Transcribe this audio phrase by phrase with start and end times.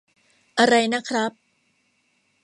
[0.59, 1.31] อะไรนะครับ